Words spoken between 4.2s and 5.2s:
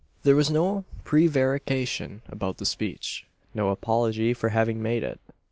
for having made it.